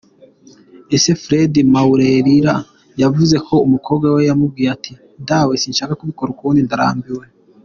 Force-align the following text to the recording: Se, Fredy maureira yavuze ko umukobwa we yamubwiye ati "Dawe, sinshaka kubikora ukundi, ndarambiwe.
Se, 1.03 1.11
Fredy 1.23 1.61
maureira 1.75 2.55
yavuze 3.01 3.35
ko 3.47 3.55
umukobwa 3.67 4.05
we 4.13 4.21
yamubwiye 4.29 4.69
ati 4.75 4.93
"Dawe, 5.29 5.53
sinshaka 5.61 5.97
kubikora 5.99 6.29
ukundi, 6.31 6.59
ndarambiwe. 6.67 7.25